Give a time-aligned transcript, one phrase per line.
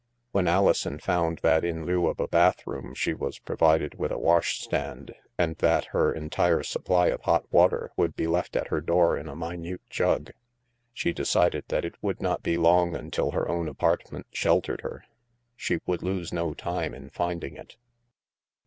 [0.31, 5.13] When Alison found that in lieu of a bathroom she was provided with a washstand,
[5.37, 9.27] and that her entire supply of hot water would be left at her door in
[9.27, 10.31] a minute jug,
[10.91, 14.25] she THE MAELSTROM 113 decided that it would Hot be long until her own apartment
[14.31, 15.03] sheltered her.
[15.55, 17.75] She would lose no time in finding it.